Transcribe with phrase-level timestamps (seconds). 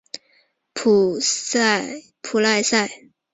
[0.73, 2.87] 普赖萨。